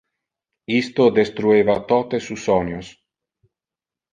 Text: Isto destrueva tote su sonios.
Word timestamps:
Isto 0.81 1.03
destrueva 1.19 1.75
tote 1.91 2.17
su 2.29 2.35
sonios. 2.47 2.87